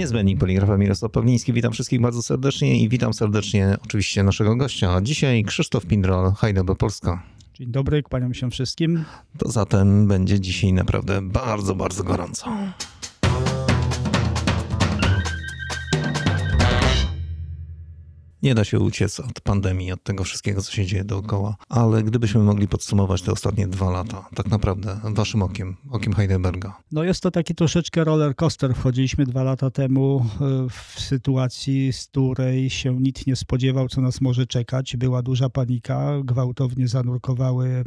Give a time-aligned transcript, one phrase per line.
[0.00, 1.52] Niezbędnik poligrafa Mirosław Pawliński.
[1.52, 5.00] Witam wszystkich bardzo serdecznie i witam serdecznie oczywiście naszego gościa.
[5.02, 7.22] Dzisiaj Krzysztof Pindrol, Heidelberg Polska.
[7.54, 9.04] Dzień dobry, kłaniam się wszystkim.
[9.38, 12.50] To zatem będzie dzisiaj naprawdę bardzo, bardzo gorąco.
[18.42, 22.40] Nie da się uciec od pandemii, od tego wszystkiego, co się dzieje dookoła, ale gdybyśmy
[22.40, 26.76] mogli podsumować te ostatnie dwa lata, tak naprawdę waszym okiem, okiem Heidelberga.
[26.92, 28.74] No jest to taki troszeczkę roller coaster.
[28.74, 34.20] Wchodziliśmy dwa lata temu e, w sytuacji, z której się nikt nie spodziewał, co nas
[34.20, 34.96] może czekać.
[34.96, 37.84] Była duża panika, gwałtownie zanurkowały e,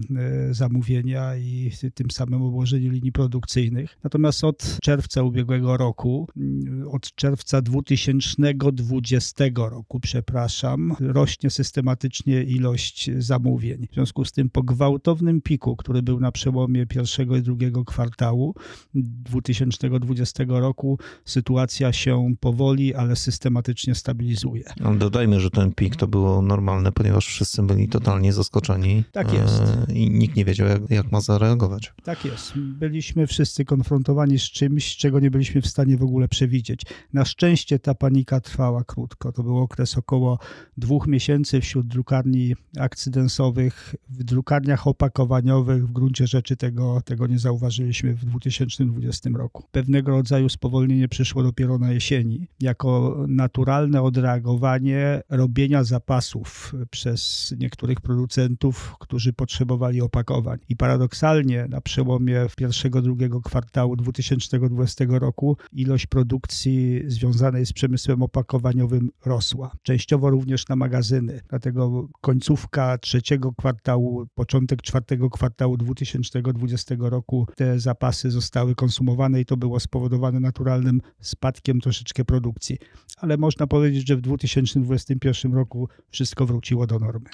[0.53, 3.97] zamówienia i tym samym obłożenie linii produkcyjnych.
[4.03, 13.09] Natomiast od czerwca ubiegłego roku, mm, od czerwca 2020 roku, przepraszam, przepraszam, rośnie systematycznie ilość
[13.17, 13.87] zamówień.
[13.91, 18.55] W związku z tym po gwałtownym piku, który był na przełomie pierwszego i drugiego kwartału
[18.93, 24.63] 2020 roku, sytuacja się powoli, ale systematycznie stabilizuje.
[24.97, 29.03] Dodajmy, że ten pik to było normalne, ponieważ wszyscy byli totalnie zaskoczeni.
[29.11, 29.61] Tak jest.
[29.89, 31.93] E, I nikt nie wiedział, jak, jak ma zareagować.
[32.03, 32.53] Tak jest.
[32.57, 36.81] Byliśmy wszyscy konfrontowani z czymś, czego nie byliśmy w stanie w ogóle przewidzieć.
[37.13, 39.31] Na szczęście ta panika trwała krótko.
[39.31, 40.32] To był okres około
[40.77, 48.13] dwóch miesięcy wśród drukarni akcydensowych, w drukarniach opakowaniowych w gruncie rzeczy tego, tego nie zauważyliśmy
[48.13, 49.63] w 2020 roku.
[49.71, 58.95] Pewnego rodzaju spowolnienie przyszło dopiero na jesieni, jako naturalne odreagowanie robienia zapasów przez niektórych producentów,
[58.99, 60.59] którzy potrzebowali opakowań.
[60.69, 69.09] I paradoksalnie na przełomie pierwszego, drugiego kwartału 2020 roku ilość produkcji związanej z przemysłem opakowaniowym
[69.25, 69.71] rosła.
[69.83, 71.41] Częściowo również na magazyny.
[71.49, 79.57] Dlatego końcówka trzeciego kwartału, początek czwartego kwartału 2020 roku te zapasy zostały konsumowane i to
[79.57, 82.77] było spowodowane naturalnym spadkiem troszeczkę produkcji.
[83.17, 87.25] Ale można powiedzieć, że w 2021 roku wszystko wróciło do normy.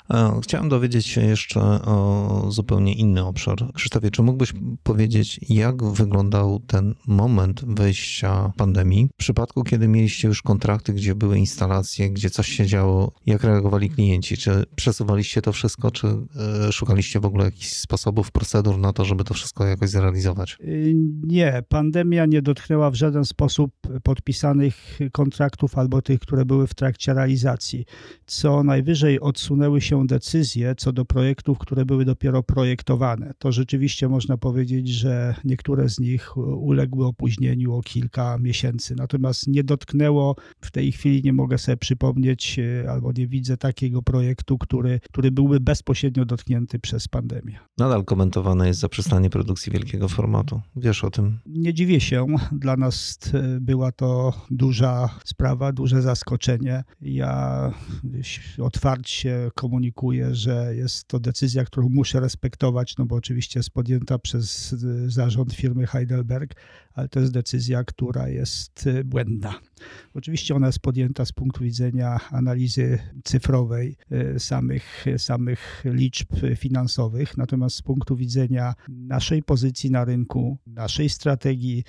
[0.44, 3.58] Chciałem dowiedzieć się jeszcze o zupełnie inny obszar.
[3.74, 4.54] Krzysztofie, czy mógłbyś
[4.84, 11.38] powiedzieć, jak wyglądał ten moment wejścia pandemii w przypadku, kiedy mieliście już kontrakty, gdzie były
[11.38, 12.80] instalacje, gdzie coś się działo?
[12.80, 14.38] działo, jak reagowali klienci?
[14.38, 19.24] Czy przesuwaliście to wszystko, czy e, szukaliście w ogóle jakichś sposobów, procedur na to, żeby
[19.24, 20.58] to wszystko jakoś zrealizować?
[20.62, 23.72] Y, nie, pandemia nie dotknęła w żaden sposób
[24.04, 27.86] podpisanych kontraktów albo tych, które były w trakcie realizacji.
[28.26, 33.34] Co najwyżej odsunęły się decyzje co do projektów, które były dopiero projektowane.
[33.38, 38.96] To rzeczywiście można powiedzieć, że niektóre z nich uległy opóźnieniu o kilka miesięcy.
[38.96, 42.60] Natomiast nie dotknęło, w tej chwili nie mogę sobie przypomnieć
[42.90, 47.60] albo nie widzę takiego projektu, który, który byłby bezpośrednio dotknięty przez pandemię.
[47.78, 50.62] Nadal komentowane jest zaprzestanie produkcji wielkiego formatu.
[50.76, 51.40] Wiesz o tym?
[51.46, 52.26] Nie dziwię się.
[52.52, 56.84] Dla nas e, była to duża sprawa, duże zaskoczenie.
[57.02, 57.72] Ja
[58.58, 64.74] otwarcie komunikuję, że jest to decyzja, którą muszę respektować, no bo oczywiście jest podjęta przez
[64.74, 66.56] e, zarząd firmy Heidelberg,
[66.94, 69.54] ale to jest decyzja, która jest e, błędna.
[70.14, 77.76] Oczywiście ona jest podjęta z punktu widzenia analizy cyfrowej e, samych, samych liczb finansowych, natomiast
[77.76, 81.84] z punktu widzenia naszej pozycji na rynku, naszej strategii,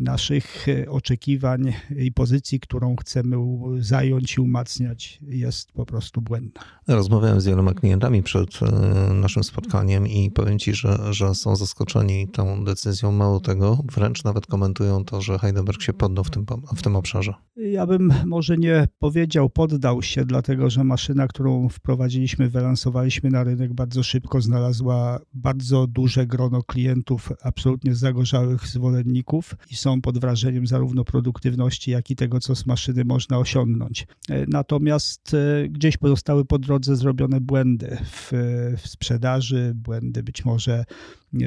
[0.00, 3.36] naszych e, oczekiwań i pozycji, którą chcemy
[3.78, 6.60] zająć i umacniać, jest po prostu błędna.
[6.88, 12.28] Rozmawiałem z wieloma klientami przed e, naszym spotkaniem i powiem Ci, że, że są zaskoczeni
[12.28, 13.12] tą decyzją.
[13.12, 17.34] Mało tego, wręcz nawet komentują to, że Heidelberg się poddał w tym, w tym obszarze.
[17.56, 23.74] Ja bym może nie powiedział poddał się, dlatego że maszyna, którą wprowadziliśmy, wylansowaliśmy na rynek
[23.74, 31.04] bardzo szybko, znalazła bardzo duże grono klientów, absolutnie zagorzałych zwolenników i są pod wrażeniem zarówno
[31.04, 34.06] produktywności, jak i tego, co z maszyny można osiągnąć.
[34.28, 38.32] E, natomiast e, gdzieś pozostały po drodze zrobione błędy w,
[38.78, 40.84] w sprzedaży, błędy być może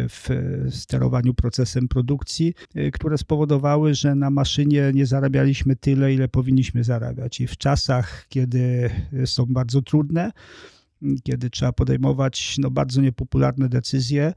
[0.10, 0.30] w
[0.70, 7.42] sterowaniu procesem produkcji, e, które spowodowały, że na maszynie nie zarabialiśmy tyle, ile powinniśmy zarabiać.
[7.42, 8.90] I w czasach, kiedy
[9.26, 10.32] są bardzo trudne,
[11.24, 14.34] kiedy trzeba podejmować no, bardzo niepopularne decyzje,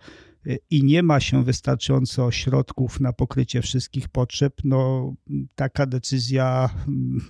[0.70, 5.12] i nie ma się wystarczająco środków na pokrycie wszystkich potrzeb, no
[5.54, 7.20] taka decyzja mm,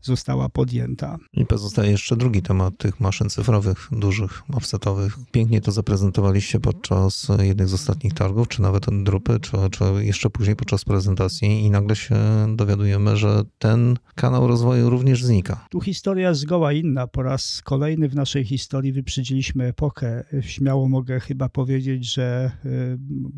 [0.00, 1.18] została podjęta.
[1.32, 5.16] I pozostaje jeszcze drugi temat tych maszyn cyfrowych, dużych, offsetowych.
[5.32, 10.56] Pięknie to zaprezentowaliście podczas jednych z ostatnich targów, czy nawet drupy, czy, czy jeszcze później
[10.56, 12.16] podczas prezentacji i nagle się
[12.56, 15.66] dowiadujemy, że ten kanał rozwoju również znika.
[15.70, 17.06] Tu historia zgoła inna.
[17.06, 20.24] Po raz kolejny w naszej historii wyprzedziliśmy epokę.
[20.40, 22.57] Śmiało mogę chyba powiedzieć, że y,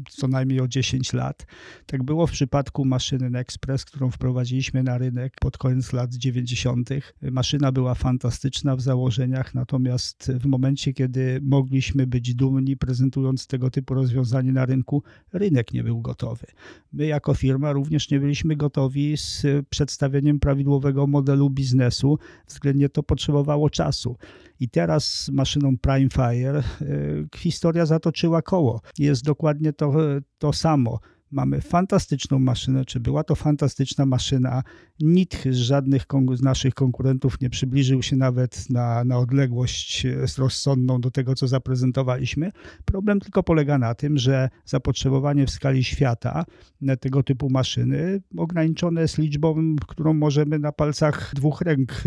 [0.09, 1.47] co najmniej o 10 lat.
[1.87, 6.91] Tak było w przypadku maszyny Express, którą wprowadziliśmy na rynek pod koniec lat 90.
[7.23, 13.95] Maszyna była fantastyczna w założeniach, natomiast w momencie, kiedy mogliśmy być dumni prezentując tego typu
[13.95, 15.03] rozwiązanie na rynku,
[15.33, 16.47] rynek nie był gotowy.
[16.93, 23.71] My jako firma również nie byliśmy gotowi z przedstawieniem prawidłowego modelu biznesu, względnie to potrzebowało
[23.71, 24.17] czasu.
[24.61, 28.81] I teraz z maszyną Prime Fire y, historia zatoczyła koło.
[28.99, 29.93] Jest dokładnie to,
[30.39, 30.99] to samo.
[31.31, 34.63] Mamy fantastyczną maszynę, czy była to fantastyczna maszyna.
[35.01, 41.01] Nikt z żadnych z naszych konkurentów nie przybliżył się nawet na, na odległość e, rozsądną
[41.01, 42.53] do tego, co zaprezentowaliśmy.
[42.85, 46.45] Problem tylko polega na tym, że zapotrzebowanie w skali świata
[46.81, 52.03] na tego typu maszyny ograniczone jest liczbą, którą możemy na palcach dwóch ręk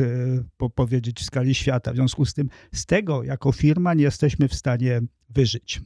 [0.60, 1.94] e, powiedzieć w skali świata.
[1.94, 5.82] W związku z tym, z tego jako firma nie jesteśmy w stanie wyżyć.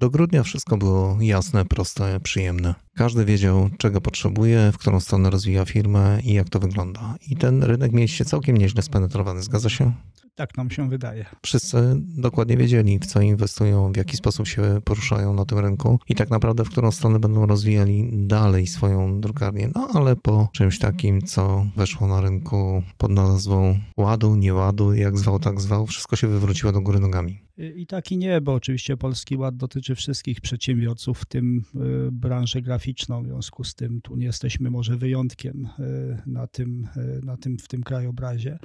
[0.00, 2.74] Do grudnia wszystko było jasne, proste, przyjemne.
[2.96, 7.14] Każdy wiedział, czego potrzebuje, w którą stronę rozwija firmę i jak to wygląda.
[7.28, 9.92] I ten rynek mieliście całkiem nieźle spenetrowany, zgadza się?
[10.40, 11.26] Tak nam się wydaje.
[11.42, 16.14] Wszyscy dokładnie wiedzieli, w co inwestują, w jaki sposób się poruszają na tym rynku i
[16.14, 19.70] tak naprawdę w którą stronę będą rozwijali dalej swoją drukarnię.
[19.74, 25.38] No ale po czymś takim, co weszło na rynku pod nazwą ładu, nieładu, jak zwał,
[25.38, 27.40] tak zwał, wszystko się wywróciło do góry nogami.
[27.76, 31.64] I tak i nie, bo oczywiście Polski Ład dotyczy wszystkich przedsiębiorców, w tym
[32.08, 33.22] y, branżę graficzną.
[33.22, 37.58] W związku z tym tu nie jesteśmy może wyjątkiem y, na tym, y, na tym,
[37.58, 38.58] w tym krajobrazie.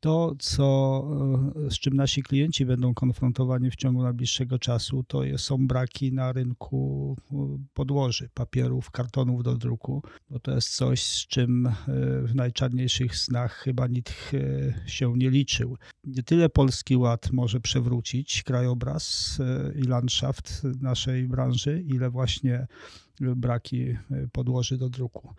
[0.00, 1.04] To, co,
[1.70, 7.16] z czym nasi klienci będą konfrontowani w ciągu najbliższego czasu, to są braki na rynku
[7.74, 11.68] podłoży, papierów, kartonów do druku, bo to jest coś, z czym
[12.22, 14.32] w najczarniejszych snach chyba nikt
[14.86, 15.76] się nie liczył.
[16.04, 22.66] Nie tyle Polski Ład może przewrócić, krajobraz e, i landschaft naszej branży, ile właśnie
[23.20, 23.98] braki e,
[24.32, 25.34] podłoży do druku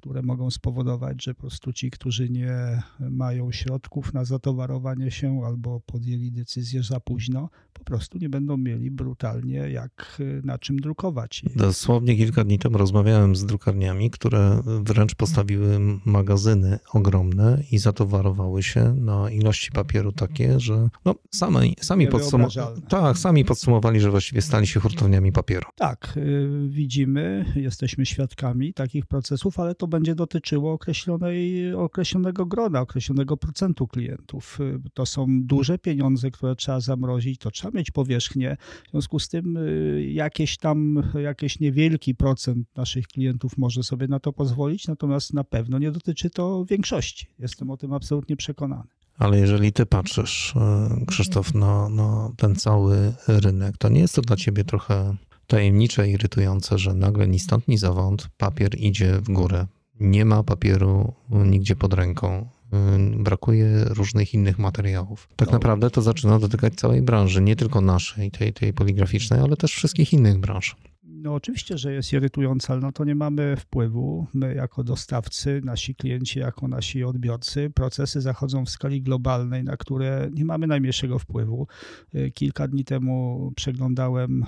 [0.00, 5.80] które mogą spowodować, że po prostu ci, którzy nie mają środków na zatowarowanie się albo
[5.80, 11.42] podjęli decyzję za późno, po prostu nie będą mieli brutalnie jak na czym drukować.
[11.56, 18.94] Dosłownie kilka dni temu rozmawiałem z drukarniami, które wręcz postawiły magazyny ogromne i zatowarowały się
[18.94, 24.66] na ilości papieru takie, że no, sami, sami, podsum- tak, sami podsumowali, że właściwie stali
[24.66, 25.66] się hurtowniami papieru.
[25.76, 33.36] Tak, y, widzimy, jesteśmy świadkami takich procesów, ale to będzie dotyczyło określonej, określonego grona, określonego
[33.36, 34.58] procentu klientów.
[34.94, 38.56] To są duże pieniądze, które trzeba zamrozić, to trzeba mieć powierzchnię.
[38.86, 44.20] W związku z tym y, jakieś tam, jakiś niewielki procent naszych klientów może sobie na
[44.20, 47.26] to pozwolić, natomiast na pewno nie dotyczy to większości.
[47.38, 48.88] Jestem o tym absolutnie przekonany.
[49.18, 50.54] Ale jeżeli ty patrzysz,
[51.02, 56.08] y, Krzysztof, na, na ten cały rynek, to nie jest to dla ciebie trochę tajemnicze,
[56.08, 59.66] irytujące, że nagle ni stąd, ni zowąd papier idzie w górę
[60.00, 62.48] nie ma papieru nigdzie pod ręką.
[63.16, 65.28] Brakuje różnych innych materiałów.
[65.36, 69.72] Tak naprawdę to zaczyna dotykać całej branży, nie tylko naszej, tej, tej poligraficznej, ale też
[69.72, 70.76] wszystkich innych branż.
[71.22, 74.26] No oczywiście, że jest irytujące, ale no to nie mamy wpływu.
[74.34, 80.30] My jako dostawcy, nasi klienci jako nasi odbiorcy, procesy zachodzą w skali globalnej, na które
[80.32, 81.66] nie mamy najmniejszego wpływu.
[82.14, 84.44] Y, kilka dni temu przeglądałem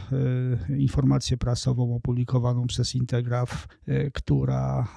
[0.72, 4.88] y, informację prasową opublikowaną przez Integraf, y, która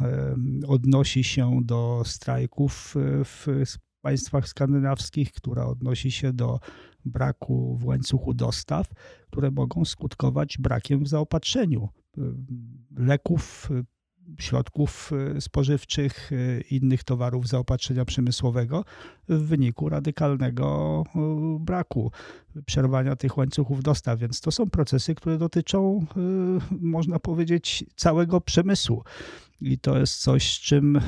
[0.67, 3.47] odnosi się do strajków w
[4.03, 6.59] państwach skandynawskich, która odnosi się do
[7.05, 8.87] braku w łańcuchu dostaw,
[9.31, 12.21] które mogą skutkować brakiem w zaopatrzeniu y,
[12.97, 13.85] leków, y,
[14.39, 16.31] środków y, spożywczych,
[16.69, 18.85] innych towarów zaopatrzenia przemysłowego
[19.29, 21.03] w wyniku radykalnego
[21.59, 22.11] braku
[22.65, 24.19] przerwania tych łańcuchów dostaw.
[24.19, 26.05] Więc to są procesy, które dotyczą,
[26.71, 29.03] można powiedzieć, całego przemysłu.
[29.63, 31.01] I to jest coś, z czym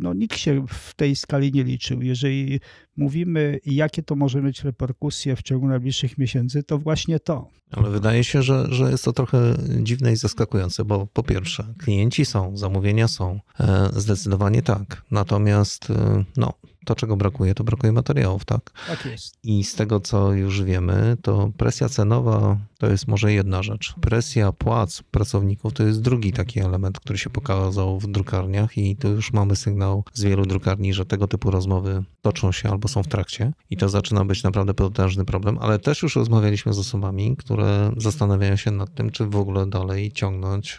[0.00, 2.02] no, nikt się w tej skali nie liczył.
[2.02, 2.60] Jeżeli
[2.96, 7.48] mówimy, jakie to może mieć reperkusje w ciągu najbliższych miesięcy, to właśnie to.
[7.70, 12.24] Ale wydaje się, że, że jest to trochę dziwne i zaskakujące, bo po pierwsze, klienci
[12.24, 15.02] są, zamówienia są, e, zdecydowanie tak.
[15.10, 16.52] Natomiast e, no,
[16.84, 18.70] to, czego brakuje, to brakuje materiałów, tak?
[18.88, 19.38] Tak jest.
[19.42, 23.94] I z tego, co już wiemy, to presja cenowa to jest może jedna rzecz.
[24.00, 29.08] Presja płac pracowników to jest drugi taki element, który się pokazał w drukarniach i tu
[29.08, 33.08] już mamy sygnał z wielu drukarni, że tego typu rozmowy toczą się albo są w
[33.08, 37.92] trakcie i to zaczyna być naprawdę potężny problem, ale też już rozmawialiśmy z osobami, które
[37.96, 40.78] zastanawiają się nad tym, czy w ogóle dalej ciągnąć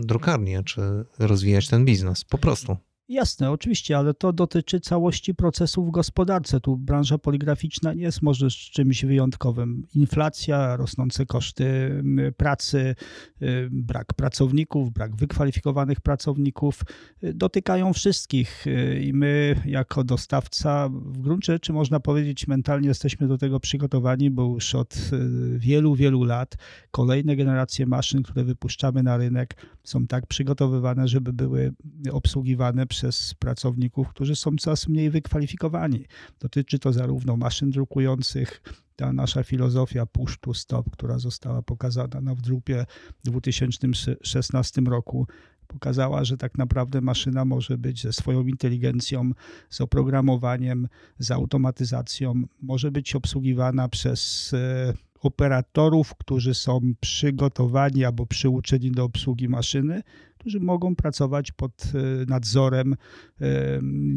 [0.00, 2.24] drukarnię, czy rozwijać ten biznes.
[2.24, 2.76] Po prostu.
[3.12, 6.60] Jasne, oczywiście, ale to dotyczy całości procesów w gospodarce.
[6.60, 9.86] Tu branża poligraficzna nie jest może czymś wyjątkowym.
[9.94, 12.02] Inflacja, rosnące koszty
[12.36, 12.94] pracy,
[13.42, 16.80] y, brak pracowników, brak wykwalifikowanych pracowników
[17.24, 23.28] y, dotykają wszystkich y, i my jako dostawca w gruncie rzeczy można powiedzieć mentalnie jesteśmy
[23.28, 25.10] do tego przygotowani, bo już od
[25.56, 26.56] wielu, wielu lat
[26.90, 31.72] kolejne generacje maszyn, które wypuszczamy na rynek są tak przygotowywane, żeby były
[32.12, 33.01] obsługiwane przez
[33.38, 36.04] pracowników, którzy są coraz mniej wykwalifikowani.
[36.40, 38.62] Dotyczy to zarówno maszyn drukujących,
[38.96, 42.86] ta nasza filozofia push to stop, która została pokazana na wdrupie
[43.18, 45.26] w 2016 roku,
[45.72, 49.30] pokazała, że tak naprawdę maszyna może być ze swoją inteligencją,
[49.70, 58.90] z oprogramowaniem, z automatyzacją, może być obsługiwana przez e, operatorów, którzy są przygotowani albo przyuczeni
[58.90, 60.02] do obsługi maszyny,
[60.42, 62.96] którzy mogą pracować pod e, nadzorem
[63.40, 63.46] e,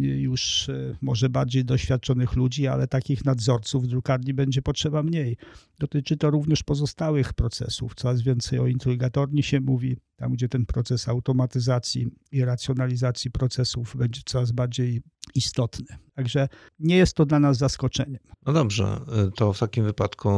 [0.01, 5.38] już e, może bardziej doświadczonych ludzi, ale takich nadzorców w drukarni będzie potrzeba mniej.
[5.79, 7.96] Dotyczy to również pozostałych procesów.
[7.96, 14.22] Coraz więcej o intrygatorni się mówi, tam gdzie ten proces automatyzacji i racjonalizacji procesów będzie
[14.25, 15.01] coraz bardziej
[15.36, 15.98] istotny.
[16.15, 16.48] Także
[16.79, 18.20] nie jest to dla nas zaskoczeniem.
[18.46, 19.00] No dobrze,
[19.36, 20.29] to w takim wypadku,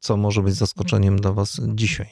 [0.00, 2.06] co może być zaskoczeniem dla Was dzisiaj?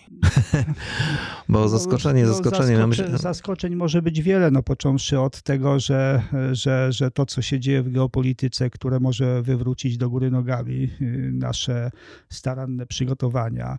[1.48, 2.76] Bo no, zaskoczenie, no, zaskoczenie.
[2.76, 6.22] Zaskocze, zaskoczeń może być wiele, no począwszy od tego, że,
[6.52, 11.30] że, że to, co się dzieje w geopolityce, które może wywrócić do góry nogami y,
[11.32, 11.90] nasze
[12.28, 13.78] staranne przygotowania,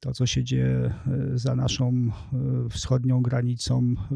[0.00, 4.14] to, co się dzieje e, za naszą e, wschodnią granicą, e,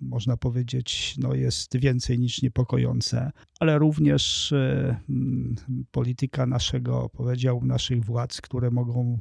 [0.00, 4.54] można powiedzieć, no jest więcej niż niepokojące, ale również
[5.90, 9.18] polityka naszego, powiedział, naszych władz, które mogą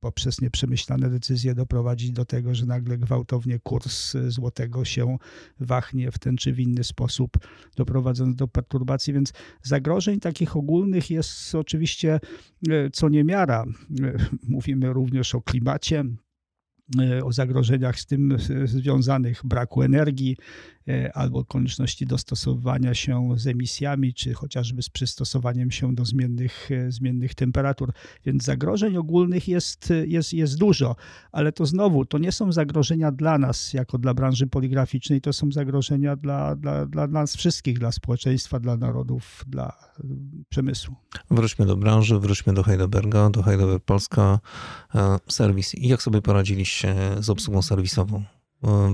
[0.00, 5.18] poprzez nieprzemyślane decyzje doprowadzić do tego, że nagle gwałtownie kurs złotego się
[5.60, 7.38] wahnie w ten czy w inny sposób,
[7.76, 9.12] doprowadząc do perturbacji.
[9.12, 12.20] Więc zagrożeń takich ogólnych jest oczywiście
[12.70, 13.64] e, co niemiara.
[14.02, 14.12] E,
[14.48, 16.04] mówimy również o klimacie,
[17.00, 20.36] e, o zagrożeniach z tym związanych, braku energii,
[21.14, 27.34] albo konieczności dostosowania się z emisjami, czy chociażby z przystosowaniem się do zmiennych, e, zmiennych
[27.34, 27.92] temperatur.
[28.26, 30.96] Więc zagrożeń ogólnych jest, jest, jest dużo,
[31.32, 35.52] ale to znowu, to nie są zagrożenia dla nas, jako dla branży poligraficznej, to są
[35.52, 39.68] zagrożenia dla, dla, dla nas wszystkich, dla społeczeństwa, dla narodów, dla
[39.98, 40.02] e,
[40.48, 40.94] przemysłu.
[41.30, 44.40] Wróćmy do branży, wróćmy do Heidelberga, do Heidelberg Polska,
[45.28, 45.72] serwis.
[45.74, 48.24] Jak sobie poradziliście z obsługą serwisową?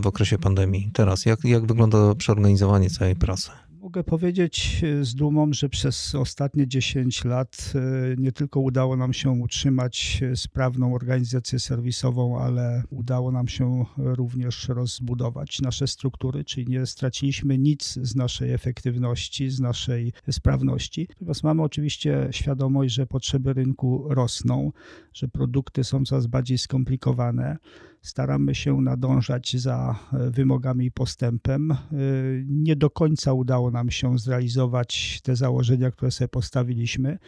[0.02, 0.90] W okresie pandemii.
[0.92, 3.50] Teraz, jak, jak wygląda przeorganizowanie całej pracy?
[3.87, 7.80] Mogę powiedzieć e, z dumą, że przez ostatnie 10 lat e,
[8.16, 14.68] nie tylko udało nam się utrzymać e, sprawną organizację serwisową, ale udało nam się również
[14.68, 21.06] rozbudować nasze struktury, czyli nie straciliśmy nic z naszej efektywności, z naszej sprawności.
[21.11, 24.73] Natomiast mamy oczywiście świadomość, że potrzeby rynku rosną,
[25.12, 27.56] że produkty są coraz bardziej skomplikowane
[28.06, 31.70] staramy się nadążać za e, wymogami i postępem.
[31.70, 31.76] E,
[32.46, 37.18] nie do końca udało nam się zrealizować te założenia, które sobie postawiliśmy.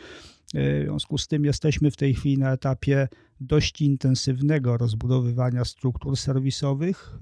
[0.55, 3.09] E, w związku z tym jesteśmy w tej chwili na etapie
[3.41, 7.19] dość intensywnego rozbudowywania struktur serwisowych,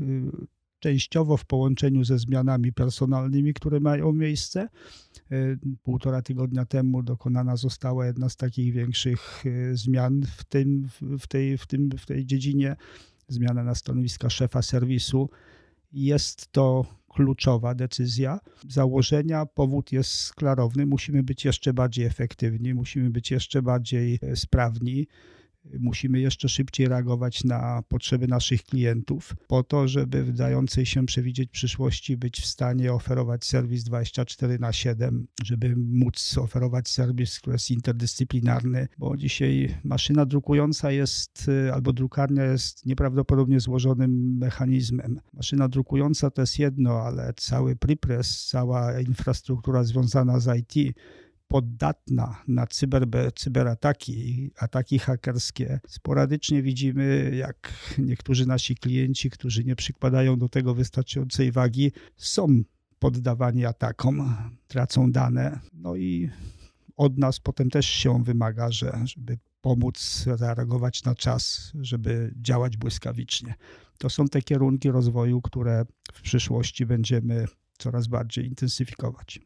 [0.79, 4.69] częściowo w połączeniu ze zmianami personalnymi, które mają miejsce.
[5.83, 11.67] Półtora tygodnia temu dokonana została jedna z takich większych zmian w, tym, w, tej, w,
[11.67, 12.77] tym, w tej dziedzinie
[13.29, 15.31] zmiana na stanowiska szefa serwisu.
[15.93, 18.41] Jest to kluczowa decyzja.
[18.69, 20.87] Założenia, powód jest klarowny.
[20.87, 25.07] Musimy być jeszcze bardziej efektywni, musimy być jeszcze bardziej e, sprawni.
[25.79, 31.51] Musimy jeszcze szybciej reagować na potrzeby naszych klientów, po to, żeby w dającej się przewidzieć
[31.51, 37.71] przyszłości być w stanie oferować serwis 24 na 7, żeby móc oferować serwis, który jest
[37.71, 45.21] interdyscyplinarny, bo dzisiaj maszyna drukująca jest albo drukarnia jest nieprawdopodobnie złożonym mechanizmem.
[45.33, 50.97] Maszyna drukująca to jest jedno, ale cały prepress, cała infrastruktura związana z IT
[51.49, 55.81] poddatna na cyber, cyberataki, ataki hakerskie.
[55.89, 62.63] Sporadycznie widzimy, jak niektórzy nasi klienci, którzy nie przykładają do tego wystarczającej wagi, są
[62.99, 64.37] poddawani atakom,
[64.69, 65.61] tracą dane.
[65.73, 66.31] No i
[66.97, 73.55] od nas potem też się wymaga, że, żeby pomóc zareagować na czas, żeby działać błyskawicznie.
[73.99, 77.45] To są te kierunki rozwoju, które w przyszłości będziemy
[77.79, 79.41] coraz bardziej intensyfikować.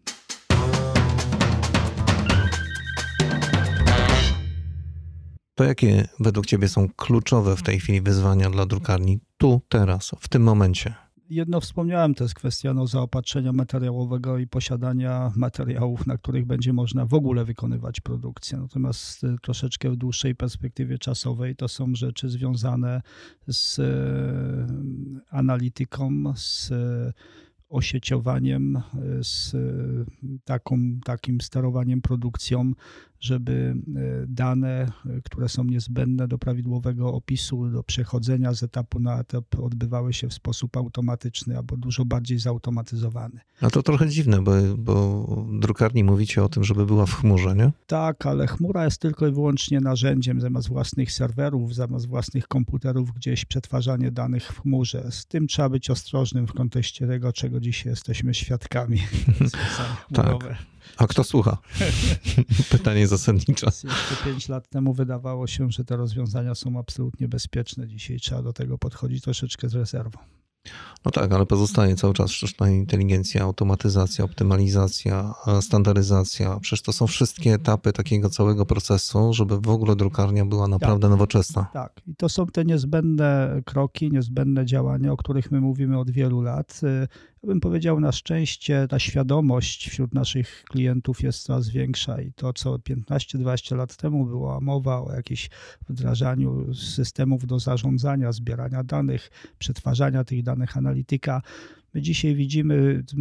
[5.61, 10.29] To jakie według Ciebie są kluczowe w tej chwili wyzwania dla drukarni tu, teraz, w
[10.29, 10.95] tym momencie?
[11.31, 17.07] Jedno wspomniałem, to jest kwestia no, zaopatrzenia materiałowego i posiadania materiałów, na których będzie można
[17.07, 18.59] w ogóle wykonywać produkcję.
[18.59, 23.03] Natomiast y, troszeczkę w dłuższej perspektywie czasowej to są rzeczy związane
[23.49, 23.85] z y,
[25.31, 26.73] analityką, z
[27.69, 28.83] osieciowaniem,
[29.23, 29.57] z
[30.45, 32.73] taką, takim sterowaniem produkcją,
[33.21, 39.21] żeby e, dane, e, które są niezbędne do prawidłowego opisu, do przechodzenia z etapu na
[39.21, 43.41] etap, odbywały się w sposób automatyczny albo dużo bardziej zautomatyzowany.
[43.61, 47.73] A to trochę dziwne, bo, bo drukarni mówicie o tym, żeby była w chmurze, nie?
[47.87, 53.45] Tak, ale chmura jest tylko i wyłącznie narzędziem, zamiast własnych serwerów, zamiast własnych komputerów, gdzieś
[53.45, 55.07] przetwarzanie danych w chmurze.
[55.11, 58.99] Z tym trzeba być ostrożnym w kontekście tego, czego dzisiaj jesteśmy świadkami.
[60.15, 60.37] tak.
[60.97, 61.59] A kto słucha?
[62.71, 63.67] Pytanie zasadnicze.
[63.67, 67.89] Jeszcze pięć lat temu wydawało się, że te rozwiązania są absolutnie bezpieczne.
[67.89, 70.40] Dzisiaj trzeba do tego podchodzić troszeczkę z rezerwą.
[71.05, 76.61] No tak, ale pozostaje cały czas sztuczna inteligencja, automatyzacja, optymalizacja, standaryzacja.
[76.61, 81.11] Przecież to są wszystkie etapy takiego całego procesu, żeby w ogóle drukarnia była naprawdę tak,
[81.11, 81.67] nowoczesna.
[81.73, 86.41] Tak, i to są te niezbędne kroki, niezbędne działania, o których my mówimy od wielu
[86.41, 86.81] lat.
[87.43, 92.53] Ja bym powiedział, na szczęście ta świadomość wśród naszych klientów jest coraz większa i to,
[92.53, 95.51] co 15-20 lat temu była mowa o jakimś
[95.89, 101.43] wdrażaniu systemów do zarządzania, zbierania danych, przetwarzania tych danych, analityka,
[101.95, 103.15] My dzisiaj widzimy w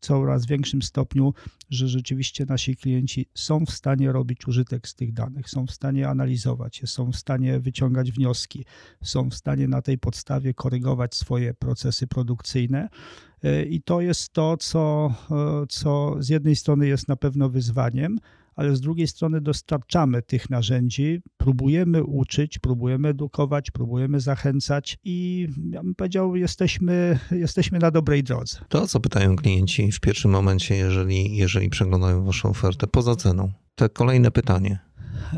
[0.00, 1.34] coraz większym stopniu,
[1.70, 6.08] że rzeczywiście nasi klienci są w stanie robić użytek z tych danych, są w stanie
[6.08, 8.64] analizować je, są w stanie wyciągać wnioski,
[9.02, 12.88] są w stanie na tej podstawie korygować swoje procesy produkcyjne.
[13.42, 18.18] E, I to jest to, co, e, co z jednej strony jest na pewno wyzwaniem,
[18.56, 25.82] ale z drugiej strony dostarczamy tych narzędzi, próbujemy uczyć, próbujemy edukować, próbujemy zachęcać i ja
[25.82, 28.58] bym powiedział, jesteśmy, jesteśmy na dobrej drodze.
[28.68, 33.52] To, co pytają klienci w pierwszym momencie, jeżeli, jeżeli przeglądają Waszą ofertę poza ceną.
[33.74, 34.78] To kolejne pytanie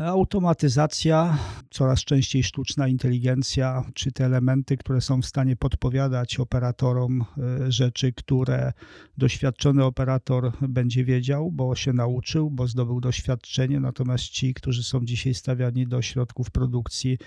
[0.01, 1.37] automatyzacja,
[1.69, 8.13] coraz częściej sztuczna inteligencja, czy te elementy, które są w stanie podpowiadać operatorom e, rzeczy,
[8.13, 8.73] które
[9.17, 15.33] doświadczony operator będzie wiedział, bo się nauczył, bo zdobył doświadczenie, natomiast ci, którzy są dzisiaj
[15.33, 17.17] stawiani do środków produkcji,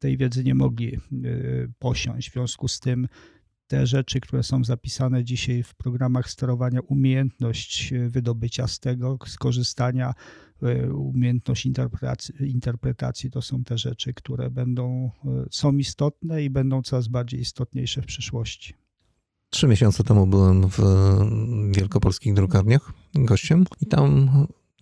[0.00, 0.98] tej wiedzy nie mogli e,
[1.78, 2.30] posiąść.
[2.30, 3.08] W związku z tym
[3.72, 10.14] te rzeczy, które są zapisane dzisiaj w programach sterowania, umiejętność wydobycia z tego, skorzystania, e,
[10.94, 17.08] umiejętność interpretacji, interpretacji to są te rzeczy, które będą, e, są istotne i będą coraz
[17.08, 18.74] bardziej istotniejsze w przyszłości.
[19.50, 20.78] Trzy miesiące temu byłem w
[21.76, 24.30] wielkopolskich drukarniach gościem i tam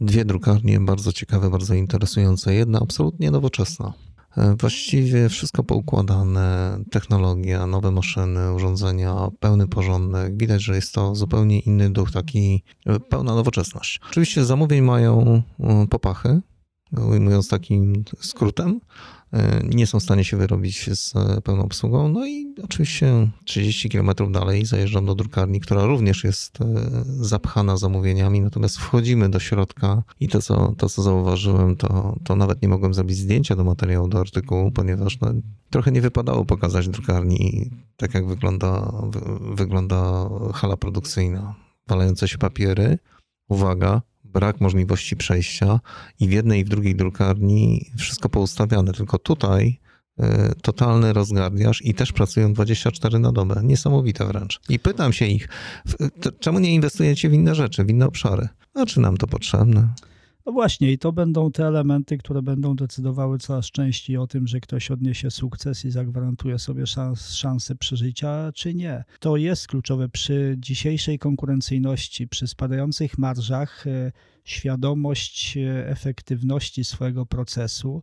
[0.00, 2.54] dwie drukarnie bardzo ciekawe, bardzo interesujące.
[2.54, 4.09] Jedna absolutnie nowoczesna E,
[4.58, 10.36] właściwie wszystko poukładane, technologia, nowe maszyny, urządzenia, pełny porządek.
[10.36, 14.00] Widać, że jest to zupełnie inny duch, taki e, pełna nowoczesność.
[14.10, 16.40] Oczywiście zamówień mają e, popachy,
[16.92, 19.19] ujmując takim skrótem, E,
[19.64, 22.08] nie są w stanie się wyrobić z e, pełną obsługą.
[22.08, 26.64] No i oczywiście 30 km dalej zajeżdżam do drukarni, która również jest e,
[27.04, 32.62] zapchana zamówieniami, natomiast wchodzimy do środka i to, co, to, co zauważyłem, to, to nawet
[32.62, 35.32] nie mogłem zrobić zdjęcia do materiału, do artykułu, ponieważ no,
[35.70, 38.92] trochę nie wypadało pokazać drukarni tak, jak wygląda,
[39.54, 41.54] wygląda hala produkcyjna.
[41.88, 42.98] Walające się papiery,
[43.48, 45.80] uwaga, brak możliwości przejścia
[46.20, 48.92] i w jednej i w drugiej drukarni wszystko poustawiane.
[48.92, 49.80] Tylko tutaj
[50.20, 50.24] y,
[50.62, 53.60] totalny rozgardiaż i też pracują 24 na dobę.
[53.64, 54.60] Niesamowite wręcz.
[54.68, 55.48] I pytam się ich,
[56.40, 58.48] czemu nie inwestujecie w inne rzeczy, w inne obszary?
[58.74, 59.88] A czy nam to potrzebne?
[60.50, 64.60] No właśnie, i to będą te elementy, które będą decydowały coraz częściej o tym, że
[64.60, 69.04] ktoś odniesie sukces i zagwarantuje sobie szans, szansę przeżycia, czy nie.
[69.20, 73.84] To jest kluczowe przy dzisiejszej konkurencyjności, przy spadających marżach.
[74.44, 78.02] Świadomość e, efektywności swojego procesu,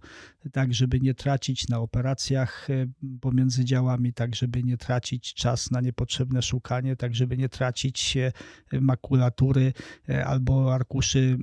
[0.52, 2.88] tak żeby nie tracić na operacjach e,
[3.22, 8.32] pomiędzy działami, tak żeby nie tracić czas na niepotrzebne szukanie, tak żeby nie tracić e,
[8.82, 9.74] makulatury
[10.26, 11.38] albo arkuszy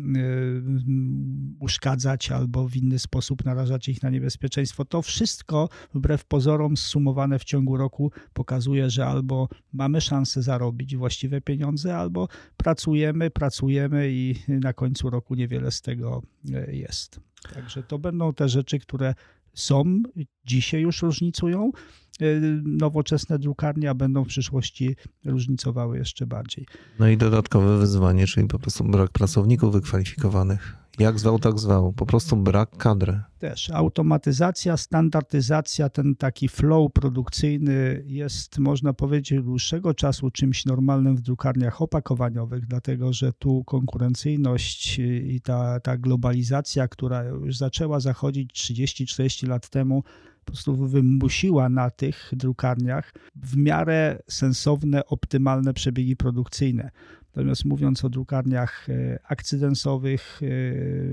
[1.60, 4.84] uszkadzać albo w inny sposób narażać ich na niebezpieczeństwo.
[4.84, 11.40] To wszystko wbrew pozorom zsumowane w ciągu roku pokazuje, że albo mamy szansę zarobić właściwe
[11.40, 16.22] pieniądze, albo pracujemy, pracujemy i na końcu roku niewiele z tego
[16.54, 17.20] e, jest.
[17.54, 19.14] Także to będą te rzeczy, które
[19.54, 20.02] są,
[20.44, 21.72] dzisiaj już różnicują.
[22.20, 22.24] E,
[22.64, 26.66] nowoczesne drukarnie, a będą w przyszłości różnicowały jeszcze bardziej.
[26.98, 30.83] No i dodatkowe wyzwanie, czyli po prostu brak pracowników wykwalifikowanych.
[30.98, 31.92] Jak zwał, tak zwał.
[31.92, 33.20] Po prostu brak kadry.
[33.38, 41.20] Też automatyzacja, standardyzacja, ten taki flow produkcyjny jest, można powiedzieć, dłuższego czasu czymś normalnym w
[41.20, 49.48] drukarniach opakowaniowych, dlatego że tu konkurencyjność i ta, ta globalizacja, która już zaczęła zachodzić 30-40
[49.48, 50.02] lat temu,
[50.44, 56.90] po prostu wymusiła na tych drukarniach w miarę sensowne, optymalne przebiegi produkcyjne.
[57.36, 60.46] Natomiast mówiąc o drukarniach e, akcydensowych, e,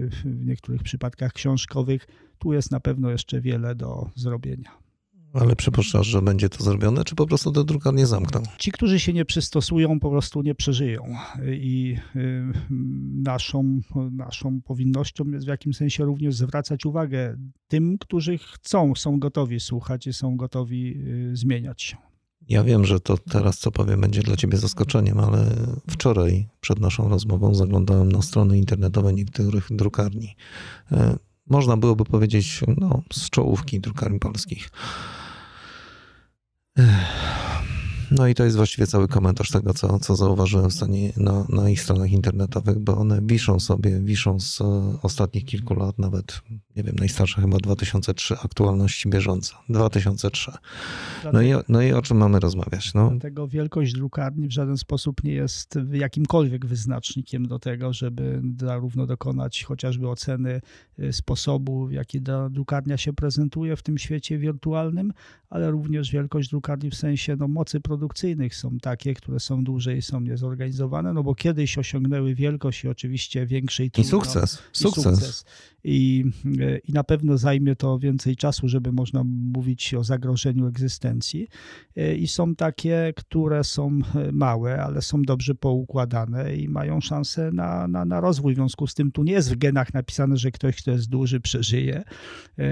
[0.10, 2.08] w niektórych przypadkach książkowych,
[2.38, 4.72] tu jest na pewno jeszcze wiele do zrobienia.
[5.34, 8.44] Ale przypuszczasz, że będzie to zrobione, czy po prostu te drukarnie zamkną?
[8.58, 11.04] Ci, którzy się nie przystosują, po prostu nie przeżyją.
[11.52, 12.20] I e,
[13.24, 13.82] naszą,
[14.12, 20.08] naszą powinnością jest w jakimś sensie również zwracać uwagę tym, którzy chcą, są gotowi słuchać
[20.08, 21.04] i są gotowi
[21.34, 22.11] zmieniać się.
[22.52, 25.46] Ja wiem, że to teraz, co powiem, będzie dla ciebie zaskoczeniem, ale
[25.90, 30.36] wczoraj przed naszą rozmową zaglądałem na strony internetowe niektórych drukarni.
[30.92, 34.70] E, można byłoby powiedzieć, no, z czołówki drukarni polskich.
[38.12, 41.70] No i to jest właściwie cały komentarz tego, co, co zauważyłem w stanie na, na
[41.70, 44.62] ich stronach internetowych, bo one wiszą sobie, wiszą z
[45.02, 46.42] ostatnich kilku lat, nawet,
[46.76, 50.52] nie wiem, najstarsza chyba 2003, aktualności bieżąca, 2003.
[51.34, 52.94] No i, no i o czym mamy rozmawiać?
[52.94, 53.10] No.
[53.10, 59.64] Dlatego wielkość drukarni w żaden sposób nie jest jakimkolwiek wyznacznikiem do tego, żeby zarówno dokonać
[59.64, 60.62] chociażby oceny
[61.00, 65.14] y, sposobu, w jaki drukarnia się prezentuje w tym świecie wirtualnym,
[65.50, 70.02] ale również wielkość drukarni w sensie no, mocy produkcyjnych są takie, które są duże i
[70.02, 74.64] są niezorganizowane, no bo kiedyś osiągnęły wielkość i oczywiście większej I sukces.
[74.74, 75.04] I sukces.
[75.04, 75.46] sukces.
[75.84, 76.26] I,
[76.62, 81.48] e, I na pewno zajmie to więcej czasu, żeby można mówić o zagrożeniu egzystencji.
[81.98, 87.52] E, I są takie, które są e, małe, ale są dobrze poukładane i mają szansę
[87.52, 88.54] na, na, na rozwój.
[88.54, 91.40] W związku z tym tu nie jest w genach napisane, że ktoś, kto jest duży,
[91.40, 92.04] przeżyje,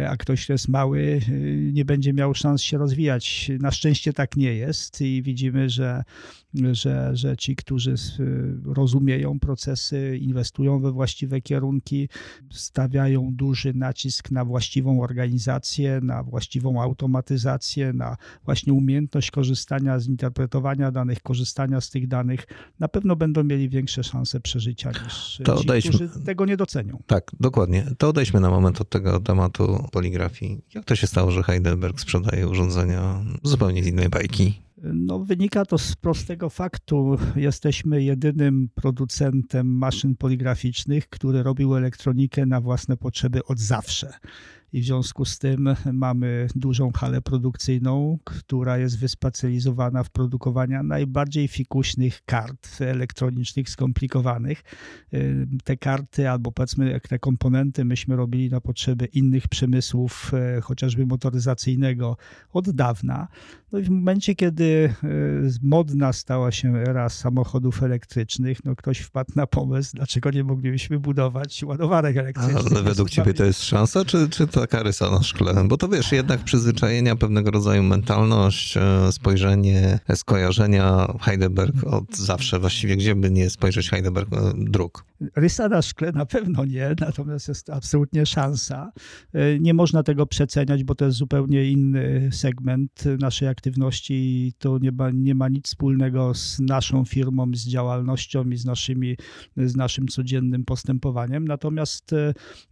[0.09, 1.21] a ktoś, kto jest mały,
[1.73, 3.51] nie będzie miał szans się rozwijać.
[3.59, 6.03] Na szczęście tak nie jest i widzimy, że,
[6.53, 7.95] że, że ci, którzy
[8.65, 12.09] rozumieją procesy, inwestują we właściwe kierunki,
[12.51, 20.91] stawiają duży nacisk na właściwą organizację, na właściwą automatyzację, na właśnie umiejętność korzystania z interpretowania
[20.91, 22.47] danych, korzystania z tych danych,
[22.79, 25.91] na pewno będą mieli większe szanse przeżycia niż to ci, odejdźmy.
[25.91, 27.03] którzy tego nie docenią.
[27.07, 27.85] Tak, dokładnie.
[27.97, 30.61] To odejdźmy na moment od tego tematu poligrafii.
[30.73, 34.68] Jak to się stało, że Heidelberg sprzedaje urządzenia zupełnie z innej bajki?
[34.83, 37.17] No, wynika to z prostego faktu.
[37.35, 44.13] Jesteśmy jedynym producentem maszyn poligraficznych, który robił elektronikę na własne potrzeby od zawsze
[44.73, 51.47] i w związku z tym mamy dużą halę produkcyjną, która jest wyspecjalizowana w produkowaniu najbardziej
[51.47, 54.63] fikuśnych kart elektronicznych, skomplikowanych.
[55.13, 61.05] Y, te karty albo powiedzmy te komponenty myśmy robili na potrzeby innych przemysłów, y, chociażby
[61.05, 62.17] motoryzacyjnego
[62.53, 63.27] od dawna.
[63.71, 69.31] No i w momencie, kiedy y, modna stała się era samochodów elektrycznych, no ktoś wpadł
[69.35, 72.71] na pomysł, dlaczego nie moglibyśmy budować ładowarek elektrycznych.
[72.71, 75.87] Ale według ciebie to jest szansa, czy, czy to taka rysa na szkle, bo to
[75.87, 83.31] wiesz, jednak przyzwyczajenia, pewnego rodzaju mentalność, e, spojrzenie, skojarzenia Heidelberg od zawsze, właściwie gdzie by
[83.31, 85.08] nie spojrzeć Heidelberg, e, dróg.
[85.35, 88.91] Rysa na szkle na pewno nie, natomiast jest absolutnie szansa.
[89.33, 94.77] E, nie można tego przeceniać, bo to jest zupełnie inny segment naszej aktywności i to
[94.77, 99.17] nie ma, nie ma nic wspólnego z naszą firmą, z działalnością i z, naszymi,
[99.57, 101.47] z naszym codziennym postępowaniem.
[101.47, 102.15] Natomiast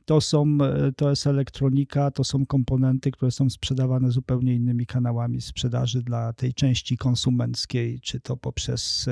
[0.06, 0.58] to są,
[0.98, 6.54] to jest elektronika, to są komponenty, które są sprzedawane zupełnie innymi kanałami sprzedaży dla tej
[6.54, 9.08] części konsumenckiej, czy to poprzez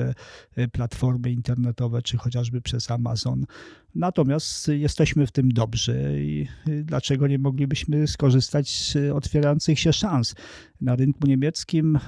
[0.56, 3.25] e, platformy internetowe, czy chociażby przez Amazon.
[3.26, 3.46] On.
[3.96, 6.46] Natomiast jesteśmy w tym dobrzy i
[6.84, 10.34] dlaczego nie moglibyśmy skorzystać z otwierających się szans?
[10.80, 11.98] Na rynku niemieckim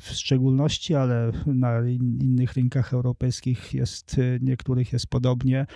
[0.00, 5.66] w szczególności, ale na innych rynkach europejskich jest, niektórych jest podobnie.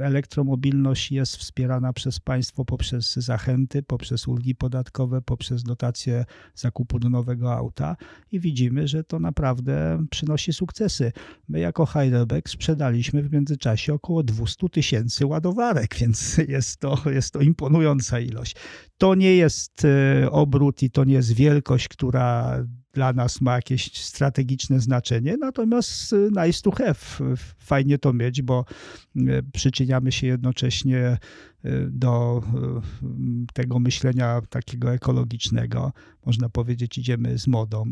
[0.00, 7.54] Elektromobilność jest wspierana przez państwo poprzez zachęty, poprzez ulgi podatkowe, poprzez dotacje zakupu do nowego
[7.54, 7.96] auta
[8.32, 11.12] i widzimy, że to naprawdę przynosi sukcesy.
[11.48, 17.40] My jako Heidelberg sprzedaliśmy w międzyczasie około 200 tysięcy ładowarek, więc jest to, jest to
[17.40, 18.56] imponująca ilość.
[18.98, 22.58] To nie jest e, obrót i to nie jest wielkość, która
[22.92, 27.36] dla nas ma jakieś strategiczne znaczenie, natomiast y, nice to have.
[27.58, 28.64] Fajnie to mieć, bo
[29.16, 31.18] y, przyczyniamy się jednocześnie
[31.90, 32.42] do
[33.52, 35.92] tego myślenia takiego ekologicznego.
[36.26, 37.84] Można powiedzieć, idziemy z modą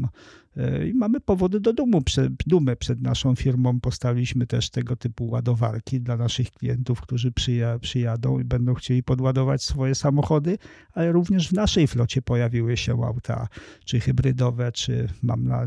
[0.90, 2.02] i mamy powody do dumu,
[2.46, 3.80] dumy przed naszą firmą.
[3.80, 9.62] Postawiliśmy też tego typu ładowarki dla naszych klientów, którzy przyja, przyjadą i będą chcieli podładować
[9.62, 10.58] swoje samochody,
[10.92, 13.48] ale również w naszej flocie pojawiły się auta,
[13.84, 15.66] czy hybrydowe, czy mam na,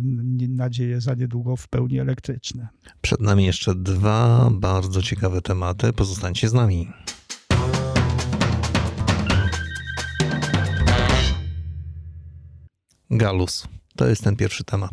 [0.50, 2.68] nadzieję za niedługo w pełni elektryczne.
[3.02, 5.94] Przed nami jeszcze dwa bardzo ciekawe tematy.
[5.94, 6.88] Pozostańcie z nami.
[13.12, 13.68] Galus.
[13.96, 14.92] To jest ten pierwszy temat.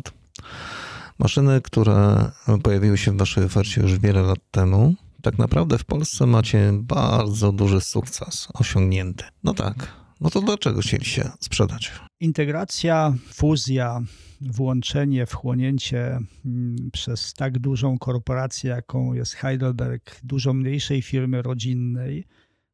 [1.19, 2.31] Maszyny, które
[2.63, 7.51] pojawiły się w waszej ofercie już wiele lat temu, tak naprawdę w Polsce macie bardzo
[7.51, 9.23] duży sukces osiągnięty.
[9.43, 9.87] No tak,
[10.21, 11.91] no to dlaczego chcieliście sprzedać?
[12.19, 14.01] Integracja, fuzja,
[14.41, 22.25] włączenie, wchłonięcie mm, przez tak dużą korporację, jaką jest Heidelberg, dużo mniejszej firmy rodzinnej,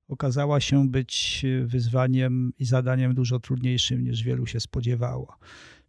[0.08, 5.38] okazała się być wyzwaniem i zadaniem dużo trudniejszym niż wielu się spodziewało.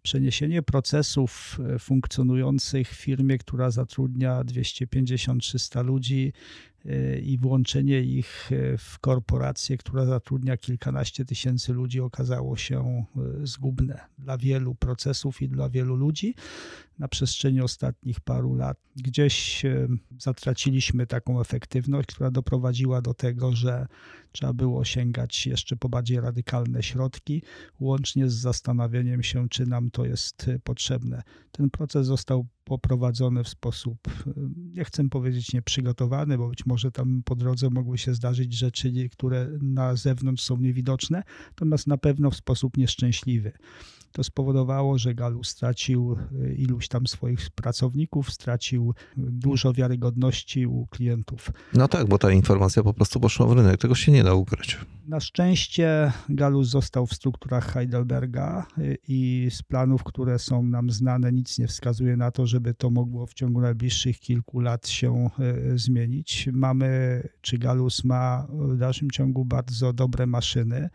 [0.03, 6.33] Przeniesienie procesów e, funkcjonujących w firmie, która zatrudnia 250-300 ludzi,
[7.22, 14.01] i włączenie ich e, w korporację, która zatrudnia kilkanaście tysięcy ludzi, okazało się e, zgubne
[14.18, 16.35] dla wielu procesów i dla wielu ludzi
[16.99, 18.79] na przestrzeni ostatnich paru lat.
[18.96, 23.87] Gdzieś e, zatraciliśmy taką efektywność, która doprowadziła do tego, że
[24.33, 27.42] trzeba było sięgać jeszcze po bardziej radykalne środki,
[27.81, 31.22] łącznie z zastanawianiem się, czy nam to jest potrzebne.
[31.53, 33.99] Ten proces został poprowadzony w sposób,
[34.57, 39.49] nie chcę powiedzieć nieprzygotowany, bo być może tam po drodze mogły się zdarzyć rzeczy, które
[39.63, 43.53] na zewnątrz są niewidoczne, natomiast na pewno w sposób nieszczęśliwy.
[44.17, 51.51] To spowodowało, że Galu stracił e, iluś tam swoich pracowników, stracił dużo wiarygodności u klientów.
[51.75, 54.79] No tak, bo ta informacja po prostu poszła w rynek, tego się nie da ukryć.
[55.07, 61.33] Na szczęście Galus został w strukturach Heidelberga e, i z planów, które są nam znane,
[61.33, 65.79] nic nie wskazuje na to, żeby to mogło w ciągu najbliższych kilku lat się e,
[65.79, 66.49] zmienić.
[66.53, 70.91] Mamy, czy Galus ma w dalszym ciągu bardzo dobre maszyny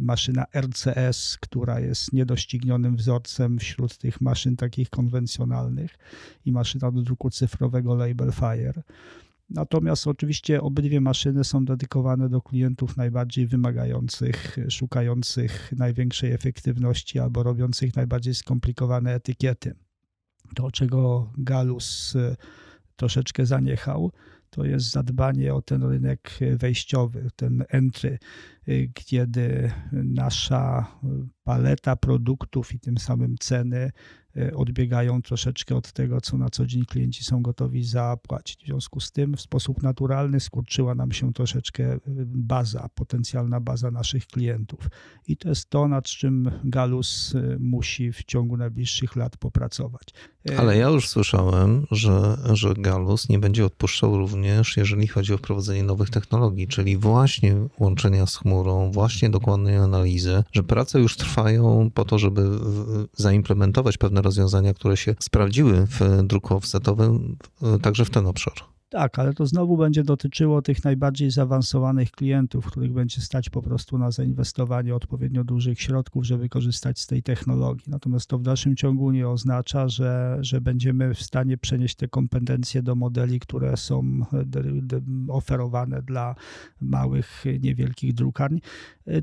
[0.00, 5.98] maszyna RCS, która jest niedoścignionym wzorcem wśród tych maszyn takich konwencjonalnych
[6.44, 8.82] i maszyna do druku cyfrowego Label Fire.
[9.50, 17.96] Natomiast oczywiście obydwie maszyny są dedykowane do klientów najbardziej wymagających, szukających największej efektywności albo robiących
[17.96, 19.74] najbardziej skomplikowane etykiety.
[20.54, 22.36] To, czego Galus e,
[22.96, 24.12] troszeczkę zaniechał,
[24.50, 28.18] to jest zadbanie o ten rynek wejściowy, ten entry,
[28.94, 30.86] kiedy nasza
[31.50, 33.90] paleta produktów i tym samym ceny
[34.36, 38.62] Y, odbiegają troszeczkę od tego, co na co dzień klienci są gotowi zapłacić.
[38.62, 43.90] W związku z tym w sposób naturalny skurczyła nam się troszeczkę y, baza, potencjalna baza
[43.90, 44.88] naszych klientów.
[45.26, 50.02] I to jest to, nad czym Galus y, musi w ciągu najbliższych lat popracować.
[50.58, 55.82] Ale ja już słyszałem, że, że Galus nie będzie odpuszczał również, jeżeli chodzi o wprowadzenie
[55.82, 61.39] nowych technologii, czyli właśnie łączenia z chmurą, właśnie dokładnej analizy, że prace już trwają
[61.94, 62.42] po to, żeby
[63.16, 67.36] zaimplementować pewne rozwiązania, które się sprawdziły w druku offsetowym,
[67.82, 68.54] także w ten obszar.
[68.90, 73.98] Tak, ale to znowu będzie dotyczyło tych najbardziej zaawansowanych klientów, których będzie stać po prostu
[73.98, 77.84] na zainwestowanie odpowiednio dużych środków, żeby korzystać z tej technologii.
[77.90, 82.82] Natomiast to w dalszym ciągu nie oznacza, że, że będziemy w stanie przenieść te kompetencje
[82.82, 84.20] do modeli, które są
[85.28, 86.34] oferowane dla
[86.80, 88.62] małych, niewielkich drukarni.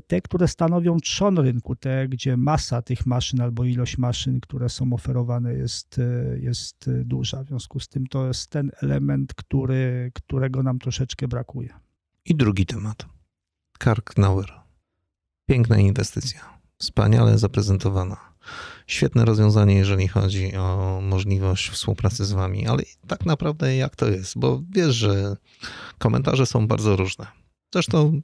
[0.06, 4.92] Te, które stanowią trzon rynku, te, gdzie masa tych maszyn albo ilość maszyn, które są
[4.92, 6.00] oferowane jest,
[6.40, 7.44] jest duża.
[7.44, 11.74] W związku z tym to jest ten element, który który, którego nam troszeczkę brakuje.
[12.24, 13.06] I drugi temat.
[13.78, 14.52] Karknauer.
[15.46, 16.58] Piękna inwestycja.
[16.78, 18.16] Wspaniale zaprezentowana.
[18.86, 24.38] Świetne rozwiązanie, jeżeli chodzi o możliwość współpracy z wami, ale tak naprawdę jak to jest?
[24.38, 25.36] Bo wiesz, że
[25.98, 27.26] komentarze są bardzo różne.
[27.72, 28.20] Zresztą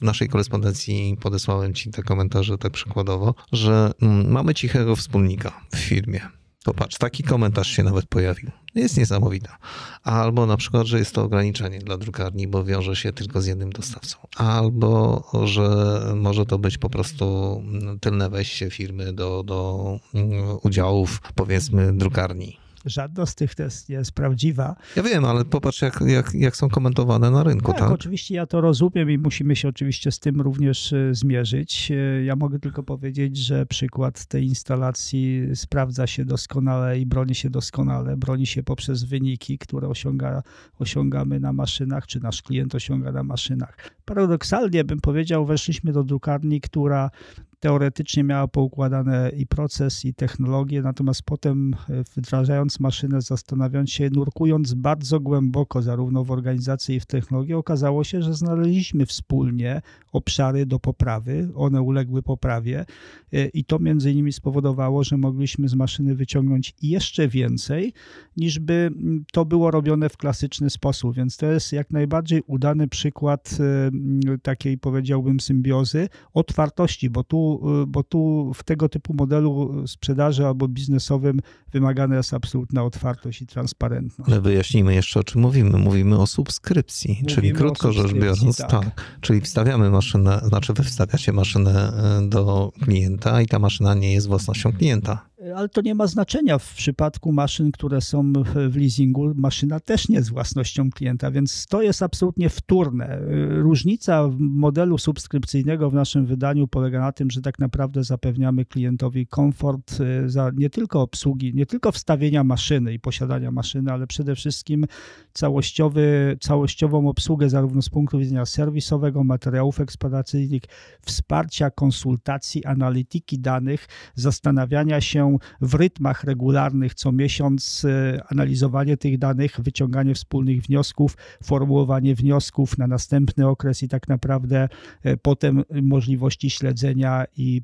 [0.00, 5.78] w naszej korespondencji podesłałem ci te komentarze tak przykładowo, że mm, mamy cichego wspólnika w
[5.78, 6.37] firmie.
[6.68, 8.50] Popatrz, taki komentarz się nawet pojawił.
[8.74, 9.58] Jest niesamowita.
[10.02, 13.72] Albo na przykład, że jest to ograniczenie dla drukarni, bo wiąże się tylko z jednym
[13.72, 14.16] dostawcą.
[14.36, 17.62] Albo, że może to być po prostu
[18.00, 24.12] tylne wejście firmy do, do mm, udziałów, powiedzmy, drukarni Żadna z tych test nie jest
[24.12, 24.76] prawdziwa.
[24.96, 27.90] Ja wiem, ale popatrz, jak, jak, jak są komentowane na rynku, tak, tak?
[27.90, 31.90] Oczywiście ja to rozumiem i musimy się oczywiście z tym również e, zmierzyć.
[31.90, 37.50] E, ja mogę tylko powiedzieć, że przykład tej instalacji sprawdza się doskonale i broni się
[37.50, 38.16] doskonale.
[38.16, 40.42] Broni się poprzez wyniki, które osiąga,
[40.78, 43.76] osiągamy na maszynach, czy nasz klient osiąga na maszynach.
[44.04, 47.10] Paradoksalnie bym powiedział, weszliśmy do drukarni, która
[47.60, 54.74] teoretycznie miała poukładane i proces, i technologię, natomiast potem e, wdrażając maszynę, zastanawiając się, nurkując
[54.74, 60.78] bardzo głęboko zarówno w organizacji i w technologii, okazało się, że znaleźliśmy wspólnie obszary do
[60.78, 62.84] poprawy, one uległy poprawie
[63.32, 67.92] e, i to między innymi spowodowało, że mogliśmy z maszyny wyciągnąć jeszcze więcej,
[68.36, 68.90] niż by
[69.32, 74.78] to było robione w klasyczny sposób, więc to jest jak najbardziej udany przykład e, takiej
[74.78, 77.47] powiedziałbym symbiozy, otwartości, bo tu
[77.82, 81.40] Y, bo tu w tego typu modelu sprzedaży albo biznesowym
[81.72, 84.30] wymagana jest absolutna otwartość i transparentność.
[84.30, 85.78] Ale wyjaśnijmy jeszcze, o czym mówimy.
[85.78, 88.70] Mówimy o subskrypcji, mówimy czyli krótko rzecz biorąc, tak.
[88.70, 89.18] tak.
[89.20, 91.92] Czyli wstawiamy maszynę, znaczy wy wstawiacie maszynę
[92.24, 96.58] y, do klienta i ta maszyna nie jest własnością klienta ale to nie ma znaczenia
[96.58, 98.32] w przypadku maszyn, które są
[98.68, 99.32] w leasingu.
[99.34, 103.20] Maszyna też nie jest własnością klienta, więc to jest absolutnie wtórne.
[103.48, 110.00] Różnica modelu subskrypcyjnego w naszym wydaniu polega na tym, że tak naprawdę zapewniamy klientowi komfort
[110.00, 114.86] y, za nie tylko obsługi, nie tylko wstawienia maszyny i posiadania maszyny, ale przede wszystkim
[115.32, 120.62] całościowy, całościową obsługę zarówno z punktu widzenia serwisowego, materiałów eksploatacyjnych,
[121.02, 129.60] wsparcia, konsultacji, analityki danych, zastanawiania się, w rytmach regularnych co miesiąc e, analizowanie tych danych,
[129.60, 134.68] wyciąganie wspólnych wniosków, formułowanie wniosków na następny okres i tak naprawdę
[135.02, 137.62] e, potem możliwości śledzenia i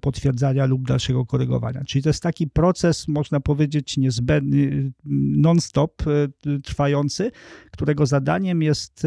[0.00, 1.84] potwierdzania lub dalszego korygowania.
[1.84, 4.92] Czyli to jest taki proces, można powiedzieć, niezbędny,
[5.36, 7.30] non-stop e, trwający,
[7.70, 9.06] którego zadaniem jest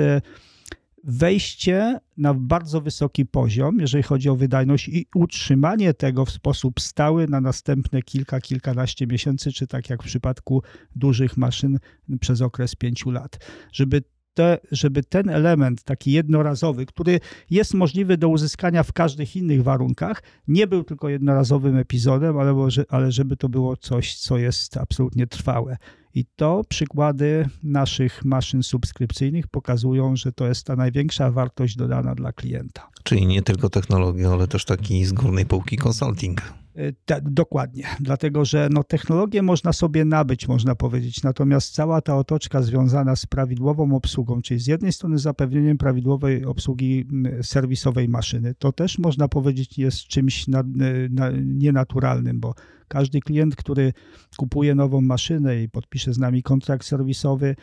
[1.03, 7.27] wejście na bardzo wysoki poziom, jeżeli chodzi o wydajność i utrzymanie tego w sposób stały
[7.27, 10.63] na następne kilka, kilkanaście miesięcy, czy tak jak w przypadku
[10.95, 11.79] dużych maszyn
[12.19, 13.39] przez okres pięciu lat.
[13.71, 19.63] Żeby te, żeby ten element taki jednorazowy, który jest możliwy do uzyskania w każdych innych
[19.63, 25.27] warunkach, nie był tylko jednorazowym epizodem, ale, ale żeby to było coś, co jest absolutnie
[25.27, 25.77] trwałe.
[26.15, 32.31] I to przykłady naszych maszyn subskrypcyjnych pokazują, że to jest ta największa wartość dodana dla
[32.31, 32.89] klienta.
[33.03, 36.41] Czyli nie tylko technologia, ale też taki z górnej półki consulting.
[36.75, 42.17] E, tak, dokładnie, dlatego że no, technologię można sobie nabyć, można powiedzieć, natomiast cała ta
[42.17, 47.07] otoczka związana z prawidłową obsługą, czyli z jednej strony zapewnieniem prawidłowej obsługi
[47.41, 50.63] serwisowej maszyny, to też można powiedzieć jest czymś na,
[51.09, 52.53] na, nienaturalnym, bo
[52.89, 53.93] każdy klient, który
[54.37, 57.55] kupuje nową maszynę i podpisze z nami kontrakt serwisowy,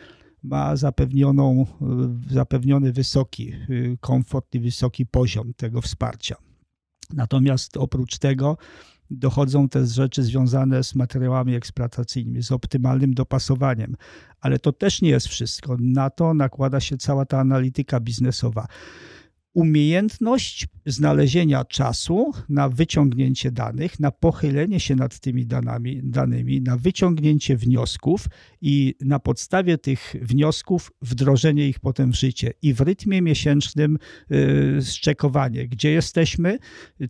[0.43, 1.65] ma zapewnioną,
[2.31, 6.35] zapewniony wysoki y, komfort i wysoki poziom tego wsparcia.
[7.13, 8.57] Natomiast oprócz tego
[9.11, 13.95] dochodzą też rzeczy związane z materiałami eksploatacyjnymi, z optymalnym dopasowaniem.
[14.41, 15.77] Ale to też nie jest wszystko.
[15.79, 18.67] Na to nakłada się cała ta analityka biznesowa
[19.57, 27.57] umiejętność znalezienia czasu na wyciągnięcie danych, na pochylenie się nad tymi danami, danymi, na wyciągnięcie
[27.57, 28.27] wniosków
[28.61, 33.97] i na podstawie tych wniosków wdrożenie ich potem w życie i w rytmie miesięcznym
[34.29, 36.59] yy, zczekowanie, gdzie jesteśmy,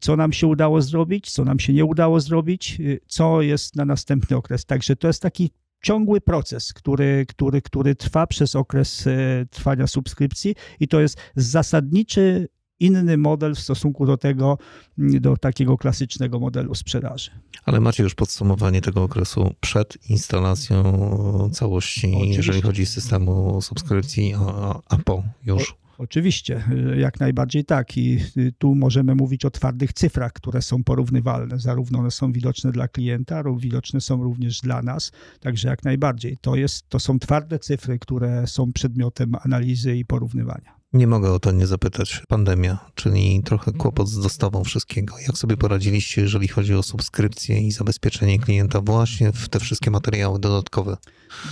[0.01, 3.85] co nam się udało zrobić, co nam się nie udało zrobić, yy, co jest na
[3.85, 4.65] następny okres.
[4.65, 5.49] Także to jest taki
[5.81, 12.47] ciągły proces, który, który, który trwa przez okres e, trwania subskrypcji i to jest zasadniczy
[12.79, 14.57] inny model w stosunku do tego,
[14.97, 17.31] do takiego klasycznego modelu sprzedaży.
[17.65, 22.35] Ale macie już podsumowanie tego okresu przed instalacją całości, Oczywiście.
[22.37, 25.75] jeżeli chodzi o systemu subskrypcji, a, a po już?
[25.97, 26.63] Oczywiście,
[26.97, 27.97] jak najbardziej tak.
[27.97, 28.19] I
[28.57, 31.59] tu możemy mówić o twardych cyfrach, które są porównywalne.
[31.59, 35.11] Zarówno one są widoczne dla klienta, widoczne są również dla nas.
[35.39, 36.37] Także jak najbardziej.
[36.41, 40.76] To, jest, to są twarde cyfry, które są przedmiotem analizy i porównywania.
[40.97, 42.23] Nie mogę o to nie zapytać.
[42.27, 45.15] Pandemia, czyli trochę kłopot z dostawą wszystkiego.
[45.27, 50.39] Jak sobie poradziliście, jeżeli chodzi o subskrypcję i zabezpieczenie klienta właśnie w te wszystkie materiały
[50.39, 50.97] dodatkowe?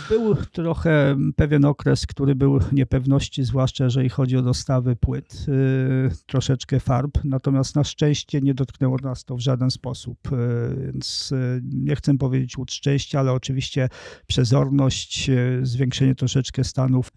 [0.10, 6.80] Był trochę pewien okres, który był niepewności, zwłaszcza jeżeli chodzi o dostawy płyt, yy, troszeczkę
[6.80, 11.96] farb, natomiast na szczęście nie dotknęło nas to w żaden sposób, yy, więc yy, nie
[11.96, 13.90] chcę powiedzieć łód szczęścia, ale oczywiście
[14.28, 15.32] przezorność,
[15.62, 17.12] zwiększenie troszeczkę stanów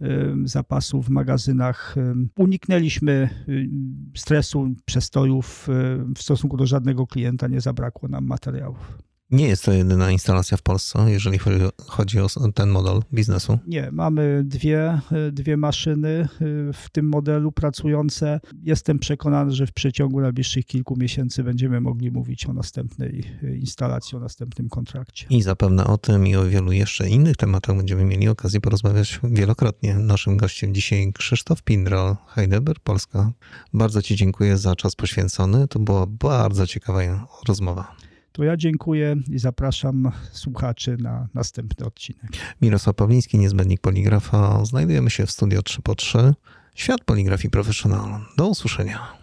[0.45, 1.95] zapasów w magazynach.
[2.37, 3.69] Uniknęliśmy yy,
[4.15, 9.08] stresu, przestojów, yy, w stosunku do żadnego klienta nie zabrakło nam materiałów.
[9.31, 11.39] Nie jest to jedyna instalacja w Polsce, jeżeli
[11.87, 13.59] chodzi- o ten model biznesu.
[13.67, 16.29] Nie, mamy dwie, y, dwie maszyny y,
[16.73, 18.41] w tym modelu pracujące.
[18.63, 24.17] Jestem przekonany, że w przeciągu najbliższych kilku miesięcy będziemy mogli mówić o następnej y, instalacji,
[24.17, 25.27] o następnym kontrakcie.
[25.31, 29.95] I zapewne o tym i o wielu jeszcze innych tematach będziemy mieli okazję porozmawiać wielokrotnie.
[29.95, 33.33] Naszym gościem dzisiaj Krzysztof Pindral, Heidelberg Polska.
[33.75, 35.69] Bardzo Ci dziękuję za czas poświęcony.
[35.69, 37.01] To była bardzo ciekawa
[37.49, 37.97] rozmowa.
[38.39, 42.31] To ja dziękuję i zapraszam słuchaczy na następny odcinek.
[42.63, 44.65] Mirosław Pawliński, niezbędnik poligrafa.
[44.65, 46.35] Znajdujemy się w studio 3 po 3
[46.75, 48.21] Świat poligrafii profesjonalnej.
[48.37, 49.18] Do usłyszenia.